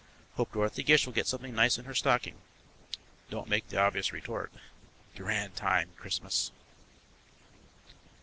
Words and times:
Hope 0.33 0.53
Dorothy 0.53 0.81
Gish 0.81 1.05
will 1.05 1.13
get 1.13 1.27
something 1.27 1.53
nice 1.53 1.77
in 1.77 1.85
her 1.85 1.93
stocking. 1.93 2.41
Don't 3.29 3.47
make 3.47 3.67
the 3.69 3.77
obvious 3.77 4.11
retort. 4.11 4.51
Grand 5.15 5.55
time, 5.55 5.91
Christmas! 5.95 6.51